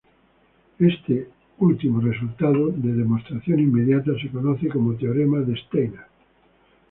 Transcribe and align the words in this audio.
Este 0.91 1.27
último 1.59 2.01
resultado 2.01 2.69
de 2.69 2.91
demostración 2.91 3.59
inmediata 3.59 4.13
se 4.19 4.29
conoce 4.31 4.67
como 4.67 4.95
teorema 4.97 5.41
de 5.41 5.55
Steiner. 5.55 6.07